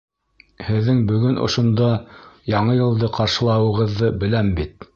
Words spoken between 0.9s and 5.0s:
бөгөн ошонда Яңы йылды ҡаршылауығыҙҙы беләм бит.